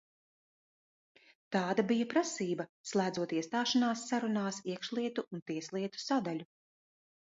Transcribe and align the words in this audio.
Tāda 1.55 1.83
bija 1.91 2.07
prasība, 2.15 2.65
slēdzot 2.93 3.35
iestāšanās 3.41 4.07
sarunās 4.13 4.59
iekšlietu 4.73 5.27
un 5.29 5.45
tieslietu 5.53 6.03
sadaļu. 6.07 6.49